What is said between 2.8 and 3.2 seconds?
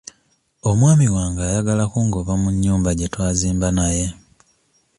gye